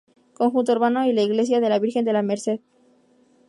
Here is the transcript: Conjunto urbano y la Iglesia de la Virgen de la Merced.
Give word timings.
Conjunto 0.33 0.71
urbano 0.73 1.05
y 1.05 1.13
la 1.13 1.21
Iglesia 1.21 1.59
de 1.61 1.69
la 1.69 1.77
Virgen 1.77 2.03
de 2.05 2.13
la 2.13 2.23
Merced. 2.23 2.59